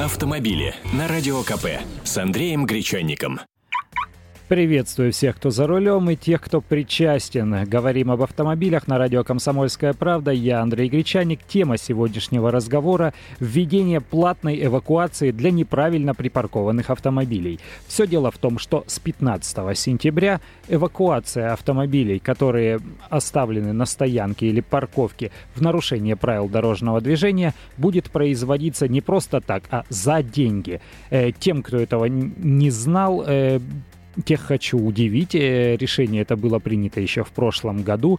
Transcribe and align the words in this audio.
Автомобили 0.00 0.76
на 0.92 1.08
Радио 1.08 1.42
КП 1.42 1.66
с 2.04 2.16
Андреем 2.18 2.66
Гречанником. 2.66 3.40
Приветствую 4.48 5.12
всех, 5.12 5.36
кто 5.36 5.50
за 5.50 5.66
рулем 5.66 6.08
и 6.08 6.16
тех, 6.16 6.40
кто 6.40 6.62
причастен. 6.62 7.66
Говорим 7.66 8.10
об 8.10 8.22
автомобилях 8.22 8.86
на 8.88 8.96
радио 8.96 9.22
«Комсомольская 9.22 9.92
правда». 9.92 10.30
Я 10.30 10.62
Андрей 10.62 10.88
Гречаник. 10.88 11.40
Тема 11.46 11.76
сегодняшнего 11.76 12.50
разговора– 12.50 13.12
введение 13.40 14.00
платной 14.00 14.64
эвакуации 14.64 15.32
для 15.32 15.50
неправильно 15.50 16.14
припаркованных 16.14 16.88
автомобилей. 16.88 17.60
Все 17.88 18.06
дело 18.06 18.30
в 18.30 18.38
том, 18.38 18.58
что 18.58 18.84
с 18.86 18.98
15 18.98 19.78
сентября 19.78 20.40
эвакуация 20.66 21.52
автомобилей, 21.52 22.18
которые 22.18 22.80
оставлены 23.10 23.74
на 23.74 23.84
стоянке 23.84 24.46
или 24.46 24.62
парковке 24.62 25.30
в 25.54 25.60
нарушение 25.60 26.16
правил 26.16 26.48
дорожного 26.48 27.02
движения, 27.02 27.52
будет 27.76 28.10
производиться 28.10 28.88
не 28.88 29.02
просто 29.02 29.42
так, 29.42 29.64
а 29.70 29.84
за 29.90 30.22
деньги. 30.22 30.80
Э, 31.10 31.32
тем, 31.32 31.62
кто 31.62 31.76
этого 31.76 32.06
не 32.06 32.70
знал, 32.70 33.24
э, 33.26 33.60
Тех 34.24 34.40
хочу 34.40 34.78
удивить. 34.78 35.34
Э, 35.34 35.76
решение 35.76 36.22
это 36.22 36.36
было 36.36 36.58
принято 36.58 37.00
еще 37.00 37.24
в 37.24 37.30
прошлом 37.30 37.82
году. 37.82 38.18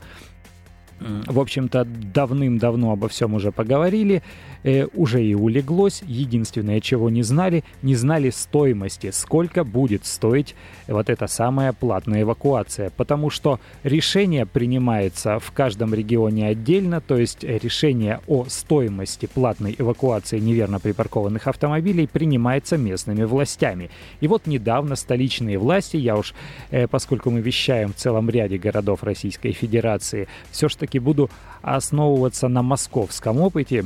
В 0.99 1.39
общем-то, 1.39 1.85
давным-давно 1.85 2.91
обо 2.91 3.07
всем 3.07 3.34
уже 3.34 3.52
поговорили 3.52 4.21
э, 4.63 4.88
уже 4.94 5.23
и 5.23 5.34
улеглось. 5.34 6.02
Единственное, 6.05 6.81
чего 6.81 7.09
не 7.09 7.23
знали, 7.23 7.63
не 7.81 7.95
знали 7.95 8.30
стоимости, 8.30 9.12
сколько 9.12 9.63
будет 9.63 10.05
стоить 10.05 10.55
вот 10.88 11.09
эта 11.09 11.27
самая 11.27 11.73
платная 11.73 12.23
эвакуация. 12.23 12.90
Потому 12.90 13.30
что 13.30 13.59
решение 13.84 14.45
принимается 14.45 15.40
в 15.40 15.52
каждом 15.52 15.93
регионе 15.93 16.48
отдельно, 16.48 17.02
то 17.02 17.18
есть 17.18 17.43
решение 17.43 18.20
о 18.27 18.45
стоимости 18.48 19.26
платной 19.26 19.76
эвакуации 19.77 20.40
неверно 20.40 20.79
припаркованных 20.79 21.48
автомобилей 21.48 22.07
принимается 22.07 22.77
местными 22.77 23.24
властями. 23.24 23.90
И 24.21 24.27
вот 24.27 24.48
недавно 24.48 24.96
столичные 24.96 25.57
власти, 25.57 25.98
я 25.98 26.18
уж, 26.18 26.34
э, 26.71 26.87
поскольку 26.87 27.29
мы 27.29 27.41
вещаем 27.41 27.93
в 27.93 27.96
целом 27.96 28.29
ряде 28.29 28.57
городов 28.57 29.04
Российской 29.04 29.52
Федерации, 29.52 30.27
все-таки 30.52 30.88
буду 30.98 31.29
основываться 31.62 32.48
на 32.48 32.62
московском 32.62 33.40
опыте, 33.40 33.85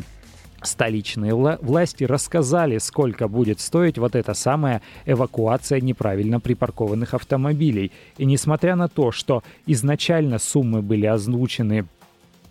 столичные 0.61 1.33
власти 1.33 2.03
рассказали, 2.03 2.77
сколько 2.77 3.27
будет 3.27 3.59
стоить 3.59 3.97
вот 3.97 4.15
эта 4.15 4.33
самая 4.33 4.81
эвакуация 5.05 5.81
неправильно 5.81 6.39
припаркованных 6.39 7.13
автомобилей. 7.13 7.91
И 8.17 8.25
несмотря 8.25 8.75
на 8.75 8.87
то, 8.87 9.11
что 9.11 9.43
изначально 9.65 10.39
суммы 10.39 10.81
были 10.81 11.05
озвучены 11.05 11.85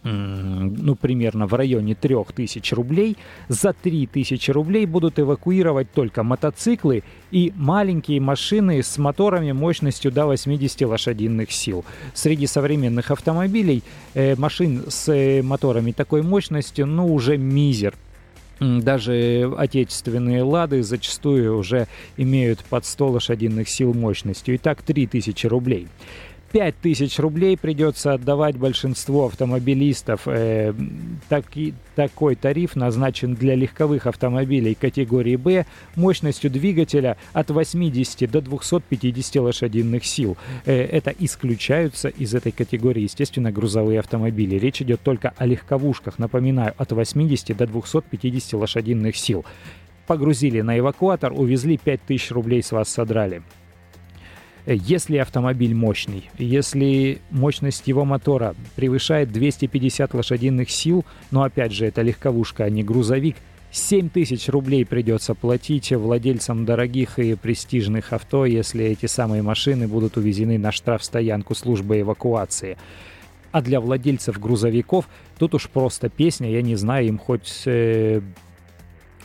ну, 0.04 0.96
примерно 0.96 1.46
в 1.46 1.54
районе 1.54 1.94
3000 1.94 2.74
рублей. 2.74 3.16
За 3.48 3.72
3000 3.72 4.50
рублей 4.50 4.86
будут 4.86 5.18
эвакуировать 5.18 5.92
только 5.92 6.22
мотоциклы 6.22 7.02
и 7.30 7.52
маленькие 7.56 8.20
машины 8.20 8.82
с 8.82 8.98
моторами 8.98 9.52
мощностью 9.52 10.10
до 10.10 10.26
80 10.26 10.82
лошадиных 10.82 11.52
сил. 11.52 11.84
Среди 12.14 12.46
современных 12.46 13.10
автомобилей 13.10 13.82
э, 14.14 14.34
машин 14.36 14.84
с 14.88 15.08
э, 15.08 15.42
моторами 15.42 15.92
такой 15.92 16.22
мощностью, 16.22 16.86
ну, 16.86 17.12
уже 17.12 17.36
мизер 17.36 17.94
даже 18.62 19.52
отечественные 19.56 20.42
«Лады» 20.42 20.82
зачастую 20.82 21.56
уже 21.56 21.88
имеют 22.16 22.60
под 22.60 22.84
100 22.84 23.08
лошадиных 23.08 23.68
сил 23.68 23.92
мощностью. 23.92 24.56
Итак, 24.56 24.82
3000 24.82 25.46
рублей. 25.46 25.88
5 26.52 26.74
тысяч 26.82 27.18
рублей 27.18 27.56
придется 27.56 28.12
отдавать 28.12 28.58
большинству 28.58 29.24
автомобилистов. 29.24 30.22
Э, 30.26 30.74
таки, 31.30 31.72
такой 31.94 32.34
тариф 32.34 32.76
назначен 32.76 33.34
для 33.34 33.54
легковых 33.54 34.06
автомобилей 34.06 34.74
категории 34.74 35.36
«Б» 35.36 35.64
мощностью 35.96 36.50
двигателя 36.50 37.16
от 37.32 37.50
80 37.50 38.30
до 38.30 38.42
250 38.42 39.36
лошадиных 39.36 40.04
сил. 40.04 40.36
Э, 40.66 40.74
это 40.74 41.14
исключаются 41.18 42.08
из 42.08 42.34
этой 42.34 42.52
категории, 42.52 43.04
естественно, 43.04 43.50
грузовые 43.50 44.00
автомобили. 44.00 44.56
Речь 44.56 44.82
идет 44.82 45.00
только 45.00 45.32
о 45.38 45.46
легковушках, 45.46 46.18
напоминаю, 46.18 46.74
от 46.76 46.92
80 46.92 47.56
до 47.56 47.66
250 47.66 48.52
лошадиных 48.60 49.16
сил. 49.16 49.46
Погрузили 50.06 50.60
на 50.60 50.78
эвакуатор, 50.78 51.32
увезли 51.32 51.78
5000 51.78 52.30
рублей 52.32 52.62
с 52.62 52.72
вас 52.72 52.90
содрали. 52.90 53.42
Если 54.66 55.16
автомобиль 55.16 55.74
мощный, 55.74 56.30
если 56.38 57.18
мощность 57.30 57.88
его 57.88 58.04
мотора 58.04 58.54
превышает 58.76 59.32
250 59.32 60.14
лошадиных 60.14 60.70
сил, 60.70 61.04
но 61.32 61.42
опять 61.42 61.72
же 61.72 61.86
это 61.86 62.02
легковушка, 62.02 62.64
а 62.64 62.70
не 62.70 62.84
грузовик, 62.84 63.36
7 63.72 64.10
тысяч 64.10 64.48
рублей 64.48 64.84
придется 64.86 65.34
платить 65.34 65.90
владельцам 65.90 66.64
дорогих 66.64 67.18
и 67.18 67.34
престижных 67.34 68.12
авто, 68.12 68.44
если 68.44 68.84
эти 68.84 69.06
самые 69.06 69.42
машины 69.42 69.88
будут 69.88 70.16
увезены 70.16 70.58
на 70.58 70.70
штрафстоянку 70.70 71.54
службы 71.54 72.00
эвакуации. 72.00 72.76
А 73.50 73.62
для 73.62 73.80
владельцев 73.80 74.38
грузовиков 74.38 75.08
тут 75.38 75.54
уж 75.54 75.68
просто 75.68 76.08
песня, 76.08 76.50
я 76.50 76.62
не 76.62 76.76
знаю, 76.76 77.06
им 77.06 77.18
хоть 77.18 77.62
э, 77.64 78.20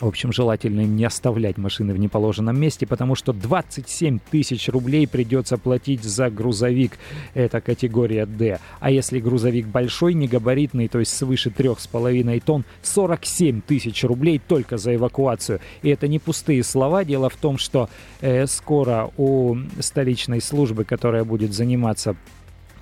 в 0.00 0.06
общем, 0.06 0.32
желательно 0.32 0.82
не 0.82 1.04
оставлять 1.04 1.58
машины 1.58 1.92
в 1.92 1.98
неположенном 1.98 2.58
месте, 2.58 2.86
потому 2.86 3.14
что 3.14 3.32
27 3.32 4.18
тысяч 4.30 4.68
рублей 4.68 5.08
придется 5.08 5.58
платить 5.58 6.04
за 6.04 6.30
грузовик. 6.30 6.98
Это 7.34 7.60
категория 7.60 8.26
D. 8.26 8.60
А 8.80 8.90
если 8.90 9.18
грузовик 9.18 9.66
большой, 9.66 10.14
негабаритный, 10.14 10.88
то 10.88 11.00
есть 11.00 11.16
свыше 11.16 11.50
3,5 11.50 12.42
тонн, 12.44 12.64
47 12.82 13.60
тысяч 13.60 14.04
рублей 14.04 14.40
только 14.46 14.76
за 14.76 14.94
эвакуацию. 14.94 15.60
И 15.82 15.88
это 15.88 16.06
не 16.06 16.18
пустые 16.18 16.62
слова. 16.62 17.04
Дело 17.04 17.28
в 17.28 17.36
том, 17.36 17.58
что 17.58 17.88
э, 18.20 18.46
скоро 18.46 19.10
у 19.16 19.56
столичной 19.80 20.40
службы, 20.40 20.84
которая 20.84 21.24
будет 21.24 21.52
заниматься 21.52 22.16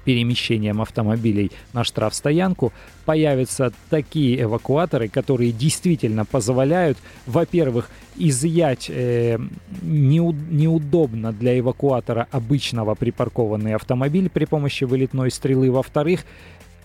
перемещением 0.06 0.80
автомобилей 0.80 1.50
на 1.72 1.82
штрафстоянку, 1.82 2.72
появятся 3.04 3.72
такие 3.90 4.40
эвакуаторы, 4.40 5.08
которые 5.08 5.50
действительно 5.50 6.24
позволяют, 6.24 6.96
во-первых, 7.26 7.90
изъять 8.16 8.86
э, 8.88 9.36
неуд- 9.82 10.48
неудобно 10.48 11.32
для 11.32 11.58
эвакуатора 11.58 12.28
обычного 12.30 12.94
припаркованный 12.94 13.74
автомобиль 13.74 14.30
при 14.30 14.44
помощи 14.44 14.84
вылетной 14.84 15.32
стрелы, 15.32 15.72
во-вторых, 15.72 16.24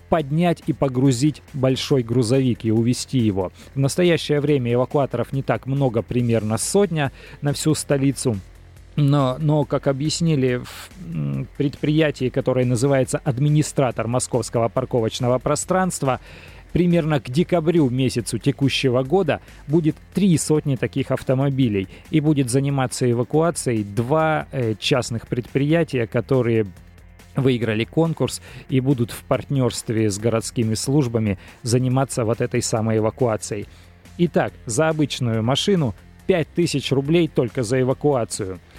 поднять 0.08 0.64
и 0.66 0.72
погрузить 0.72 1.42
большой 1.54 2.02
грузовик 2.02 2.64
и 2.64 2.72
увезти 2.72 3.18
его. 3.18 3.52
В 3.74 3.78
настоящее 3.78 4.40
время 4.40 4.74
эвакуаторов 4.74 5.32
не 5.32 5.42
так 5.42 5.66
много, 5.66 6.02
примерно 6.02 6.58
сотня 6.58 7.12
на 7.40 7.52
всю 7.52 7.74
столицу. 7.76 8.36
Но, 8.96 9.36
но, 9.38 9.64
как 9.64 9.86
объяснили 9.86 10.56
в 10.56 10.90
предприятии, 11.44 12.28
которое 12.28 12.64
называется 12.64 13.20
«Администратор 13.24 14.08
московского 14.08 14.68
парковочного 14.68 15.38
пространства», 15.38 16.20
примерно 16.72 17.20
к 17.20 17.28
декабрю 17.28 17.90
месяцу 17.90 18.38
текущего 18.38 19.02
года 19.02 19.40
будет 19.68 19.96
три 20.14 20.38
сотни 20.38 20.76
таких 20.76 21.10
автомобилей. 21.10 21.88
И 22.10 22.20
будет 22.20 22.50
заниматься 22.50 23.10
эвакуацией 23.10 23.84
два 23.84 24.46
э, 24.52 24.74
частных 24.78 25.28
предприятия, 25.28 26.06
которые 26.06 26.66
выиграли 27.36 27.84
конкурс 27.84 28.40
и 28.68 28.80
будут 28.80 29.10
в 29.10 29.24
партнерстве 29.24 30.10
с 30.10 30.18
городскими 30.18 30.74
службами 30.74 31.38
заниматься 31.62 32.24
вот 32.24 32.40
этой 32.40 32.62
самой 32.62 32.98
эвакуацией. 32.98 33.66
Итак, 34.18 34.52
за 34.66 34.88
обычную 34.88 35.42
машину 35.42 35.94
5000 36.26 36.92
рублей 36.92 37.28
только 37.28 37.62
за 37.62 37.80
эвакуацию– 37.80 38.58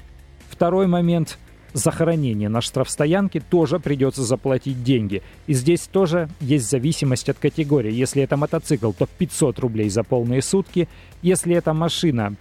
Второй 0.53 0.85
момент 0.85 1.39
захоронение 1.73 2.49
на 2.49 2.61
штрафстоянке 2.61 3.39
тоже 3.39 3.79
придется 3.79 4.23
заплатить 4.23 4.83
деньги. 4.83 5.21
И 5.47 5.53
здесь 5.53 5.81
тоже 5.81 6.29
есть 6.39 6.69
зависимость 6.69 7.29
от 7.29 7.37
категории. 7.37 7.91
Если 7.91 8.23
это 8.23 8.37
мотоцикл, 8.37 8.91
то 8.91 9.07
500 9.17 9.59
рублей 9.59 9.89
за 9.89 10.03
полные 10.03 10.41
сутки. 10.41 10.87
Если 11.21 11.55
это 11.55 11.73
машина 11.73 12.35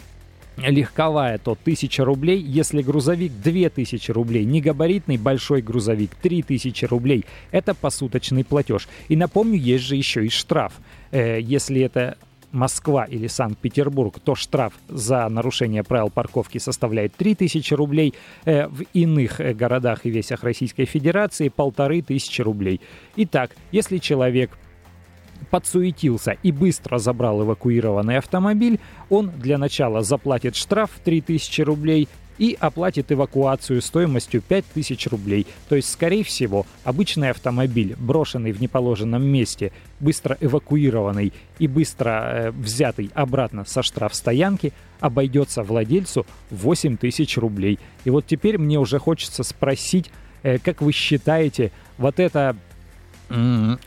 легковая, 0.56 1.38
то 1.38 1.52
1000 1.52 2.04
рублей. 2.04 2.40
Если 2.40 2.82
грузовик, 2.82 3.32
2000 3.42 4.10
рублей. 4.12 4.44
Негабаритный 4.44 5.16
большой 5.16 5.62
грузовик, 5.62 6.14
3000 6.14 6.84
рублей. 6.86 7.24
Это 7.50 7.74
посуточный 7.74 8.44
платеж. 8.44 8.88
И 9.08 9.16
напомню, 9.16 9.58
есть 9.58 9.84
же 9.84 9.96
еще 9.96 10.24
и 10.24 10.28
штраф. 10.28 10.74
Э, 11.10 11.40
если 11.40 11.80
это 11.80 12.16
Москва 12.52 13.04
или 13.04 13.26
Санкт-Петербург, 13.26 14.18
то 14.22 14.34
штраф 14.34 14.74
за 14.88 15.28
нарушение 15.28 15.82
правил 15.82 16.10
парковки 16.10 16.58
составляет 16.58 17.14
3000 17.16 17.74
рублей. 17.74 18.14
Э, 18.44 18.68
в 18.68 18.82
иных 18.92 19.40
э, 19.40 19.54
городах 19.54 20.06
и 20.06 20.10
весях 20.10 20.44
Российской 20.44 20.84
Федерации 20.84 21.48
полторы 21.48 22.02
тысячи 22.02 22.42
рублей. 22.42 22.80
Итак, 23.16 23.50
если 23.70 23.98
человек 23.98 24.50
подсуетился 25.50 26.36
и 26.42 26.52
быстро 26.52 26.98
забрал 26.98 27.42
эвакуированный 27.42 28.18
автомобиль, 28.18 28.80
он 29.10 29.30
для 29.30 29.58
начала 29.58 30.02
заплатит 30.02 30.56
штраф 30.56 30.90
в 30.94 31.00
3000 31.00 31.62
рублей, 31.62 32.08
и 32.38 32.56
оплатит 32.58 33.12
эвакуацию 33.12 33.80
стоимостью 33.82 34.42
5000 34.42 35.06
рублей. 35.08 35.46
То 35.68 35.76
есть, 35.76 35.90
скорее 35.90 36.24
всего, 36.24 36.66
обычный 36.84 37.30
автомобиль, 37.30 37.94
брошенный 37.98 38.52
в 38.52 38.60
неположенном 38.60 39.22
месте, 39.22 39.72
быстро 40.00 40.36
эвакуированный 40.40 41.32
и 41.58 41.66
быстро 41.66 42.10
э, 42.10 42.50
взятый 42.50 43.10
обратно 43.14 43.64
со 43.64 43.82
штрафстоянки, 43.82 44.72
обойдется 45.00 45.62
владельцу 45.62 46.26
8 46.50 46.96
тысяч 46.96 47.36
рублей. 47.36 47.78
И 48.04 48.10
вот 48.10 48.26
теперь 48.26 48.58
мне 48.58 48.78
уже 48.78 48.98
хочется 48.98 49.42
спросить, 49.42 50.10
э, 50.42 50.58
как 50.58 50.82
вы 50.82 50.92
считаете, 50.92 51.72
вот 51.98 52.18
это 52.20 52.56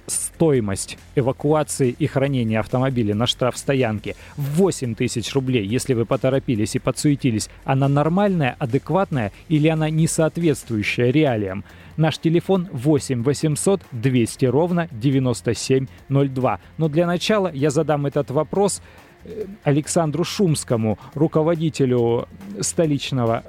стоимость 0.07 0.97
эвакуации 1.15 1.95
и 1.97 2.07
хранения 2.07 2.59
автомобиля 2.59 3.15
на 3.15 3.27
штрафстоянке 3.27 4.15
в 4.37 4.55
8 4.55 4.95
тысяч 4.95 5.33
рублей, 5.33 5.65
если 5.65 5.93
вы 5.93 6.05
поторопились 6.05 6.75
и 6.75 6.79
подсуетились, 6.79 7.49
она 7.63 7.87
нормальная, 7.87 8.55
адекватная 8.59 9.31
или 9.49 9.67
она 9.67 9.89
не 9.89 10.07
соответствующая 10.07 11.11
реалиям? 11.11 11.63
Наш 11.97 12.17
телефон 12.17 12.67
8 12.71 13.23
800 13.23 13.81
200 13.91 14.45
ровно 14.45 14.89
9702. 14.91 16.59
Но 16.77 16.89
для 16.89 17.07
начала 17.07 17.51
я 17.53 17.69
задам 17.69 18.05
этот 18.05 18.31
вопрос 18.31 18.81
э, 19.23 19.45
Александру 19.63 20.25
Шумскому, 20.25 20.99
руководителю 21.13 22.27
столичного 22.59 23.43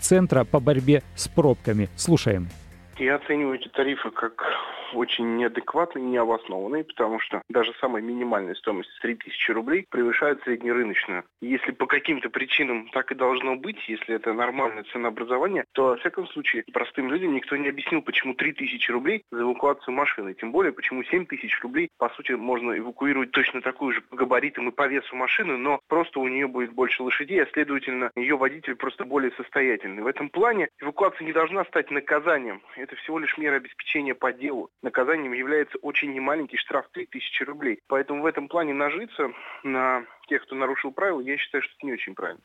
центра 0.00 0.44
по 0.44 0.58
борьбе 0.58 1.02
с 1.14 1.28
пробками. 1.28 1.88
Слушаем. 1.96 2.48
Я 3.00 3.14
оцениваю 3.14 3.58
эти 3.58 3.68
тарифы 3.68 4.10
как 4.10 4.44
очень 4.94 5.36
неадекватные 5.36 6.04
и 6.04 6.08
необоснованные, 6.08 6.84
потому 6.84 7.18
что 7.20 7.42
даже 7.48 7.72
самая 7.80 8.02
минимальная 8.02 8.54
стоимость 8.54 8.90
3000 9.02 9.50
рублей 9.52 9.86
превышает 9.90 10.42
среднерыночную. 10.42 11.24
Если 11.40 11.72
по 11.72 11.86
каким-то 11.86 12.30
причинам 12.30 12.88
так 12.92 13.12
и 13.12 13.14
должно 13.14 13.56
быть, 13.56 13.88
если 13.88 14.14
это 14.14 14.32
нормальное 14.32 14.84
ценообразование, 14.84 15.64
то, 15.72 15.88
во 15.88 15.96
всяком 15.96 16.26
случае, 16.28 16.64
простым 16.72 17.10
людям 17.10 17.34
никто 17.34 17.56
не 17.56 17.68
объяснил, 17.68 18.02
почему 18.02 18.34
3000 18.34 18.90
рублей 18.90 19.22
за 19.30 19.42
эвакуацию 19.42 19.94
машины. 19.94 20.34
Тем 20.34 20.52
более, 20.52 20.72
почему 20.72 21.02
7000 21.02 21.60
рублей, 21.62 21.88
по 21.98 22.08
сути, 22.10 22.32
можно 22.32 22.76
эвакуировать 22.78 23.30
точно 23.30 23.60
такую 23.60 23.92
же 23.92 24.00
по 24.00 24.16
габаритам 24.16 24.68
и 24.68 24.72
по 24.72 24.86
весу 24.86 25.16
машины, 25.16 25.56
но 25.56 25.80
просто 25.88 26.20
у 26.20 26.28
нее 26.28 26.46
будет 26.46 26.72
больше 26.72 27.02
лошадей, 27.02 27.42
а 27.42 27.46
следовательно, 27.52 28.10
ее 28.16 28.36
водитель 28.36 28.76
просто 28.76 29.04
более 29.04 29.32
состоятельный. 29.32 30.02
В 30.02 30.06
этом 30.06 30.28
плане 30.28 30.68
эвакуация 30.80 31.24
не 31.24 31.32
должна 31.32 31.64
стать 31.64 31.90
наказанием 31.90 32.60
это 32.76 32.96
всего 32.96 33.18
лишь 33.18 33.36
мера 33.38 33.56
обеспечения 33.56 34.14
по 34.14 34.32
делу. 34.32 34.70
Наказанием 34.82 35.32
является 35.32 35.76
очень 35.78 36.12
немаленький 36.12 36.58
штраф 36.58 36.86
3000 36.92 37.42
рублей. 37.44 37.80
Поэтому 37.86 38.22
в 38.22 38.26
этом 38.26 38.48
плане 38.48 38.72
нажиться 38.72 39.30
на 39.62 40.04
тех, 40.28 40.42
кто 40.42 40.54
нарушил 40.54 40.90
правила, 40.90 41.20
я 41.20 41.36
считаю, 41.36 41.62
что 41.62 41.72
это 41.76 41.86
не 41.86 41.92
очень 41.92 42.14
правильно. 42.14 42.40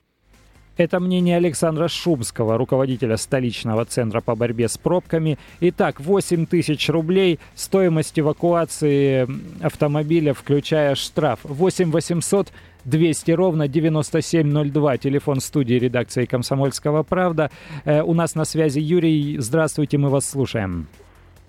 Это 0.78 1.00
мнение 1.00 1.38
Александра 1.38 1.88
Шумского, 1.88 2.58
руководителя 2.58 3.16
столичного 3.16 3.86
центра 3.86 4.20
по 4.20 4.36
борьбе 4.36 4.68
с 4.68 4.78
пробками. 4.78 5.38
Итак, 5.62 6.02
8 6.02 6.46
тысяч 6.48 6.90
рублей 6.90 7.40
стоимость 7.54 8.20
эвакуации 8.20 9.26
автомобиля, 9.64 10.34
включая 10.34 10.96
штраф. 10.96 11.40
8 11.44 11.92
800 11.92 12.52
200 12.84 13.32
ровно 13.32 13.70
9702. 13.70 14.98
Телефон 14.98 15.40
студии 15.40 15.76
редакции 15.76 16.26
«Комсомольского 16.26 17.04
правда». 17.04 17.50
Э, 17.86 18.02
у 18.02 18.14
нас 18.14 18.36
на 18.36 18.44
связи 18.44 18.80
Юрий. 18.80 19.38
Здравствуйте, 19.40 19.98
мы 19.98 20.10
вас 20.10 20.30
слушаем. 20.30 20.88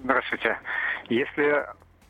Здравствуйте. 0.06 0.56
Если 1.08 1.66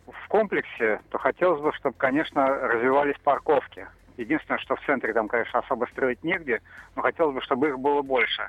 в 0.06 0.28
комплексе, 0.28 1.00
то 1.08 1.16
хотелось 1.16 1.62
бы, 1.62 1.72
чтобы, 1.72 1.96
конечно, 1.96 2.46
развивались 2.46 3.16
парковки. 3.24 3.86
Единственное, 4.18 4.58
что 4.58 4.76
в 4.76 4.80
центре 4.84 5.14
там, 5.14 5.28
конечно, 5.28 5.60
особо 5.60 5.86
строить 5.86 6.22
негде, 6.22 6.60
но 6.94 7.00
хотелось 7.00 7.34
бы, 7.34 7.40
чтобы 7.40 7.68
их 7.68 7.78
было 7.78 8.02
больше. 8.02 8.48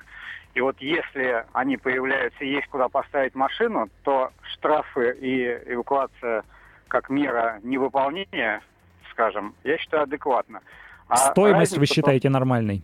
И 0.52 0.60
вот 0.60 0.76
если 0.80 1.46
они 1.54 1.78
появляются 1.78 2.44
и 2.44 2.50
есть 2.50 2.66
куда 2.66 2.90
поставить 2.90 3.34
машину, 3.34 3.88
то 4.02 4.32
штрафы 4.52 5.16
и 5.18 5.46
эвакуация 5.72 6.44
как 6.88 7.08
мера 7.08 7.58
невыполнения, 7.62 8.60
скажем, 9.12 9.54
я 9.64 9.78
считаю 9.78 10.02
адекватно. 10.02 10.60
А 11.08 11.16
Стоимость 11.16 11.72
разница, 11.72 11.80
вы 11.80 11.86
считаете 11.86 12.28
нормальной? 12.28 12.82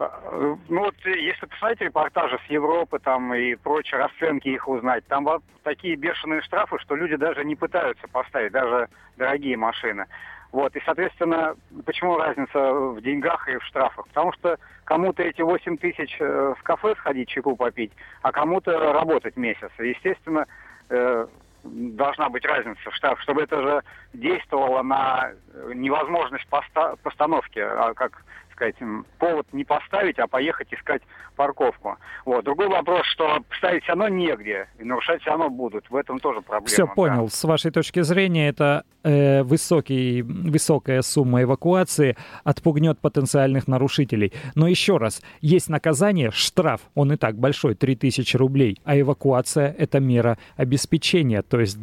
А, 0.00 0.56
ну 0.68 0.80
вот 0.80 0.94
если 1.04 1.46
посмотреть 1.46 1.82
репортажи 1.82 2.38
с 2.46 2.50
Европы 2.50 2.98
там 2.98 3.34
и 3.34 3.54
прочие 3.54 4.00
расценки 4.00 4.48
их 4.48 4.66
узнать, 4.66 5.06
там 5.06 5.24
вот 5.24 5.42
такие 5.62 5.94
бешеные 5.96 6.40
штрафы, 6.42 6.78
что 6.78 6.96
люди 6.96 7.16
даже 7.16 7.44
не 7.44 7.54
пытаются 7.54 8.08
поставить, 8.08 8.52
даже 8.52 8.88
дорогие 9.18 9.56
машины. 9.56 10.06
Вот, 10.52 10.74
и, 10.74 10.82
соответственно, 10.84 11.54
почему 11.84 12.16
разница 12.16 12.72
в 12.72 13.00
деньгах 13.02 13.48
и 13.48 13.58
в 13.58 13.64
штрафах? 13.64 14.08
Потому 14.08 14.32
что 14.32 14.58
кому-то 14.84 15.22
эти 15.22 15.42
8 15.42 15.76
тысяч 15.76 16.16
э, 16.18 16.54
в 16.58 16.62
кафе 16.64 16.96
сходить, 16.96 17.28
чайку 17.28 17.54
попить, 17.54 17.92
а 18.22 18.32
кому-то 18.32 18.92
работать 18.92 19.36
месяц. 19.36 19.70
Естественно, 19.78 20.46
э, 20.88 21.26
должна 21.62 22.30
быть 22.30 22.44
разница 22.44 22.90
в 22.90 22.94
штраф, 22.96 23.20
чтобы 23.20 23.42
это 23.42 23.62
же 23.62 23.82
действовало 24.12 24.82
на 24.82 25.30
невозможность 25.72 26.48
поста 26.48 26.96
постановки, 27.02 27.60
а 27.60 27.94
как 27.94 28.24
сказать, 28.60 28.76
повод 29.18 29.46
не 29.52 29.64
поставить, 29.64 30.18
а 30.18 30.26
поехать 30.26 30.72
искать 30.72 31.02
парковку. 31.36 31.96
Вот. 32.26 32.44
Другой 32.44 32.68
вопрос, 32.68 33.06
что 33.06 33.38
ставить 33.56 33.82
все 33.82 33.92
равно 33.92 34.08
негде, 34.08 34.68
и 34.78 34.84
нарушать 34.84 35.22
все 35.22 35.30
равно 35.30 35.48
будут. 35.48 35.88
В 35.90 35.96
этом 35.96 36.18
тоже 36.18 36.42
проблема. 36.42 36.66
Все, 36.66 36.86
понял. 36.86 37.24
Да. 37.24 37.30
С 37.30 37.44
вашей 37.44 37.70
точки 37.70 38.02
зрения, 38.02 38.48
это 38.48 38.84
э, 39.02 39.42
высокий, 39.42 40.22
высокая 40.22 41.00
сумма 41.00 41.42
эвакуации 41.42 42.16
отпугнет 42.44 42.98
потенциальных 42.98 43.68
нарушителей. 43.68 44.32
Но 44.54 44.68
еще 44.68 44.98
раз, 44.98 45.22
есть 45.40 45.70
наказание, 45.70 46.30
штраф, 46.30 46.82
он 46.94 47.12
и 47.12 47.16
так 47.16 47.36
большой, 47.36 47.74
3000 47.74 48.36
рублей, 48.36 48.78
а 48.84 48.98
эвакуация— 48.98 49.74
это 49.78 50.00
мера 50.00 50.36
обеспечения. 50.56 51.42
То 51.42 51.60
есть 51.60 51.78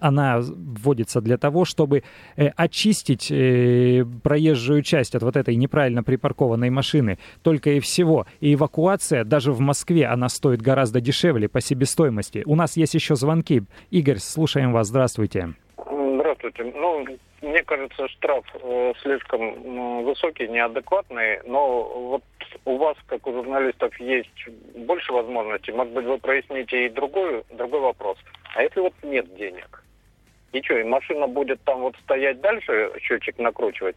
она 0.00 0.40
вводится 0.40 1.20
для 1.20 1.36
того, 1.36 1.66
чтобы 1.66 2.04
э, 2.36 2.48
очистить 2.56 3.30
э, 3.30 4.04
проезжую 4.22 4.82
часть 4.82 5.14
от 5.14 5.22
вот 5.22 5.36
этой 5.36 5.56
неправильно 5.56 6.02
припаркованной 6.14 6.70
машины. 6.70 7.18
Только 7.42 7.70
и 7.70 7.80
всего. 7.80 8.26
И 8.40 8.54
эвакуация 8.54 9.24
даже 9.24 9.52
в 9.52 9.60
Москве, 9.60 10.06
она 10.06 10.28
стоит 10.28 10.62
гораздо 10.62 11.00
дешевле 11.00 11.48
по 11.48 11.60
себестоимости. 11.60 12.42
У 12.46 12.54
нас 12.54 12.76
есть 12.76 12.94
еще 12.94 13.16
звонки. 13.16 13.62
Игорь, 13.90 14.18
слушаем 14.18 14.72
вас. 14.72 14.88
Здравствуйте. 14.88 15.54
Здравствуйте. 15.76 16.72
Ну, 16.74 17.04
мне 17.42 17.62
кажется, 17.62 18.08
штраф 18.08 18.44
э, 18.54 18.92
слишком 19.02 20.04
высокий, 20.04 20.48
неадекватный, 20.48 21.40
но 21.46 21.82
вот 21.82 22.22
у 22.64 22.76
вас, 22.76 22.96
как 23.06 23.26
у 23.26 23.32
журналистов, 23.32 23.98
есть 24.00 24.48
больше 24.76 25.12
возможностей. 25.12 25.72
Может 25.72 25.92
быть, 25.92 26.06
вы 26.06 26.18
проясните 26.18 26.86
и 26.86 26.90
другой, 26.90 27.42
другой 27.50 27.80
вопрос. 27.80 28.18
А 28.54 28.62
если 28.62 28.80
вот 28.80 28.94
нет 29.02 29.26
денег? 29.36 29.82
И 30.52 30.62
что, 30.62 30.78
и 30.78 30.84
машина 30.84 31.26
будет 31.26 31.60
там 31.64 31.80
вот 31.80 31.96
стоять 32.04 32.40
дальше, 32.40 32.92
счетчик 33.00 33.38
накручивать? 33.38 33.96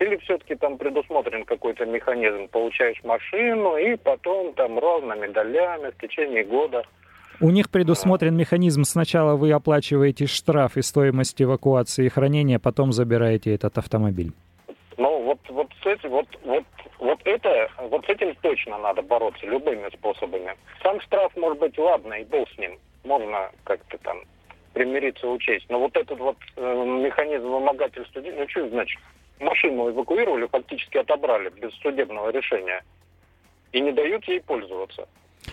Или 0.00 0.16
все-таки 0.16 0.54
там 0.54 0.78
предусмотрен 0.78 1.44
какой-то 1.44 1.84
механизм? 1.84 2.48
Получаешь 2.48 3.02
машину 3.04 3.76
и 3.76 3.96
потом 3.96 4.54
там 4.54 4.78
разными 4.78 5.26
долями 5.26 5.90
в 5.90 6.00
течение 6.00 6.42
года. 6.42 6.84
У 7.38 7.50
них 7.50 7.70
предусмотрен 7.70 8.34
механизм. 8.34 8.84
Сначала 8.84 9.36
вы 9.36 9.52
оплачиваете 9.52 10.26
штраф 10.26 10.78
и 10.78 10.82
стоимость 10.82 11.40
эвакуации 11.40 12.06
и 12.06 12.08
хранения, 12.08 12.58
потом 12.58 12.92
забираете 12.92 13.54
этот 13.54 13.76
автомобиль. 13.76 14.32
Ну, 14.96 15.22
вот, 15.22 15.38
вот 15.50 15.68
с 15.82 15.86
этим, 15.86 16.10
вот, 16.10 16.26
вот, 16.44 16.64
вот 16.98 17.20
это, 17.24 17.70
вот 17.90 18.04
с 18.06 18.08
этим 18.08 18.34
точно 18.42 18.78
надо 18.78 19.02
бороться 19.02 19.46
любыми 19.46 19.88
способами. 19.90 20.54
Сам 20.82 20.98
штраф, 21.02 21.34
может 21.36 21.58
быть, 21.58 21.78
ладно, 21.78 22.14
и 22.14 22.24
был 22.24 22.46
с 22.54 22.58
ним. 22.58 22.78
Можно 23.04 23.50
как-то 23.64 23.98
там 23.98 24.22
примириться, 24.72 25.28
учесть. 25.28 25.66
Но 25.68 25.78
вот 25.78 25.94
этот 25.94 26.18
вот 26.18 26.36
э, 26.56 26.84
механизм 27.02 27.48
вымогательства, 27.48 28.20
ну 28.20 28.48
что 28.48 28.68
значит? 28.70 29.00
Машину 29.40 29.90
эвакуировали, 29.90 30.46
фактически 30.46 30.98
отобрали 30.98 31.50
без 31.60 31.72
судебного 31.74 32.30
решения 32.30 32.82
и 33.72 33.80
не 33.80 33.92
дают 33.92 34.24
ей 34.24 34.40
пользоваться. 34.40 35.06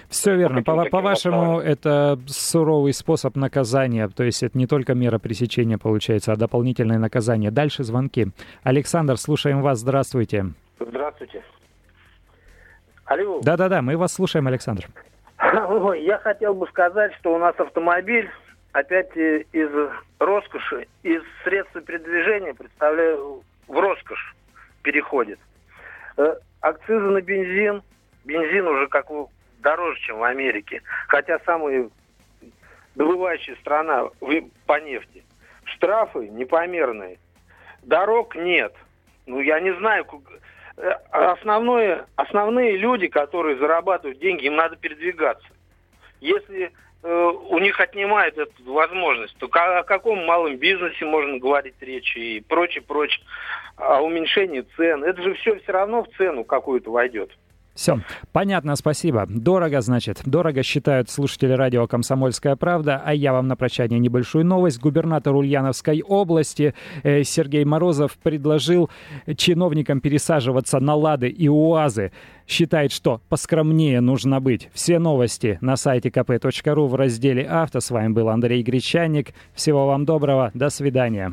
Все 0.10 0.36
верно. 0.36 0.64
По, 0.64 0.86
по 0.86 1.02
вашему, 1.02 1.60
это 1.60 2.20
суровый 2.28 2.94
способ 2.94 3.36
наказания. 3.36 4.08
То 4.10 4.24
есть 4.24 4.44
это 4.44 4.58
не 4.58 4.68
только 4.68 4.94
мера 4.94 5.20
пресечения 5.20 5.78
получается, 5.78 6.34
а 6.34 6.36
дополнительное 6.36 6.98
наказание. 6.98 7.52
Дальше 7.52 7.84
звонки. 7.84 8.28
Александр, 8.64 9.18
слушаем 9.18 9.62
вас. 9.62 9.80
Здравствуйте. 9.80 10.48
Здравствуйте. 10.80 11.44
Алло. 13.06 13.40
Да-да-да, 13.42 13.82
мы 13.82 13.96
вас 13.96 14.14
слушаем, 14.14 14.48
Александр. 14.48 14.88
Я 16.02 16.18
хотел 16.20 16.54
бы 16.54 16.68
сказать, 16.68 17.14
что 17.20 17.34
у 17.34 17.38
нас 17.38 17.56
автомобиль 17.58 18.30
опять 18.74 19.16
э, 19.16 19.44
из 19.54 19.70
роскоши, 20.20 20.88
из 21.04 21.22
средств 21.44 21.82
передвижения 21.86 22.54
представляю 22.54 23.44
в 23.68 23.80
роскошь 23.80 24.36
переходит. 24.82 25.40
Э, 26.18 26.36
акцизы 26.62 27.00
на 27.00 27.22
бензин, 27.22 27.84
бензин 28.26 28.68
уже 28.68 28.88
как 28.88 29.08
дороже, 29.60 30.00
чем 30.02 30.20
в 30.20 30.24
Америке, 30.24 30.82
хотя 31.08 31.40
самая 31.46 31.90
добывающая 32.96 33.56
страна 33.58 34.10
по 34.66 34.80
нефти. 34.80 35.24
Штрафы 35.66 36.28
непомерные. 36.30 37.20
Дорог 37.84 38.36
нет. 38.36 38.74
Ну, 39.26 39.40
я 39.40 39.60
не 39.60 39.74
знаю, 39.76 40.06
э, 40.78 40.90
основное, 41.12 42.08
основные 42.16 42.78
люди, 42.78 43.08
которые 43.08 43.58
зарабатывают 43.58 44.20
деньги, 44.20 44.46
им 44.46 44.56
надо 44.56 44.78
передвигаться. 44.78 45.48
Если 46.20 46.72
у 47.04 47.60
них 47.60 47.80
отнимают 47.80 48.38
эту 48.38 48.74
возможность, 48.74 49.38
то 49.38 49.48
о 49.48 49.84
каком 49.84 50.26
малом 50.26 50.58
бизнесе 50.58 51.06
можно 51.06 51.38
говорить 51.38 51.76
речь 51.80 52.16
и 52.18 52.44
прочее, 52.48 52.84
прочее, 52.86 53.24
о 53.76 54.02
уменьшении 54.02 54.66
цен. 54.76 55.04
Это 55.04 55.22
же 55.22 55.36
все 55.36 55.60
все 55.60 55.72
равно 55.72 56.04
в 56.04 56.10
цену 56.18 56.44
какую-то 56.44 56.92
войдет. 56.92 57.32
Все, 57.78 58.02
понятно, 58.32 58.76
спасибо. 58.76 59.28
Дорого, 59.30 59.82
значит. 59.82 60.22
Дорого 60.26 60.64
считают 60.64 61.12
слушатели 61.12 61.52
радио 61.52 61.86
«Комсомольская 61.86 62.56
правда». 62.56 63.00
А 63.06 63.14
я 63.14 63.34
вам 63.34 63.48
на 63.48 63.56
прощание 63.56 64.00
небольшую 64.00 64.46
новость. 64.46 64.80
Губернатор 64.80 65.36
Ульяновской 65.36 66.02
области 66.02 66.74
э, 67.04 67.24
Сергей 67.24 67.66
Морозов 67.66 68.18
предложил 68.18 68.90
чиновникам 69.36 70.02
пересаживаться 70.02 70.80
на 70.80 70.96
«Лады» 70.96 71.30
и 71.30 71.48
«УАЗы». 71.48 72.12
Считает, 72.48 72.92
что 72.92 73.22
поскромнее 73.30 74.02
нужно 74.02 74.42
быть. 74.42 74.70
Все 74.74 74.98
новости 74.98 75.60
на 75.62 75.76
сайте 75.76 76.10
kp.ru 76.10 76.88
в 76.88 76.96
разделе 76.96 77.44
«Авто». 77.44 77.80
С 77.80 77.92
вами 77.92 78.12
был 78.12 78.30
Андрей 78.30 78.64
Гречаник. 78.64 79.36
Всего 79.54 79.86
вам 79.86 80.04
доброго. 80.04 80.50
До 80.56 80.72
свидания. 80.72 81.32